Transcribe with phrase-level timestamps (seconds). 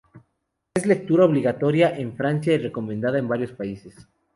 [0.73, 4.07] Es lectura obligatoria en Francia y recomendada en varios países.